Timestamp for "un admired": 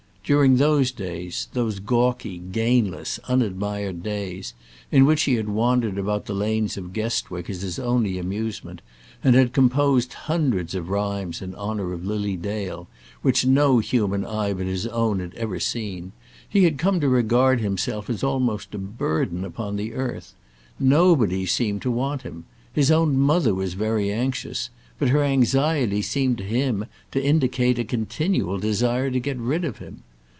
3.27-4.01